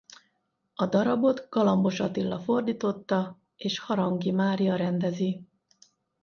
[0.75, 5.43] A darabot Galambos Attila fordította és Harangi Mária rendezi.